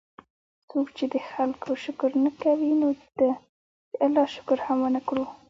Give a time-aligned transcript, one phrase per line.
[0.69, 2.87] څوک چې د خلکو شکر نه کوي، نو
[3.19, 3.29] ده
[3.91, 5.25] د الله شکر هم ونکړو